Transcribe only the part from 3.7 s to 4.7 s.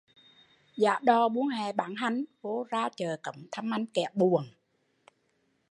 anh kẻo buồn